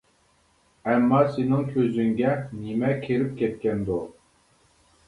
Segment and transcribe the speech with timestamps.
[0.93, 4.05] ئەمما سېنىڭ كۆزۈڭگە نېمە كىرىپ كەتكەندۇ.